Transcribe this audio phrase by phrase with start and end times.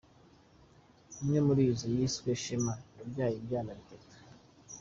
[1.19, 4.15] Imwe muri zo yiswe Shema yabyaye ibyana batatu.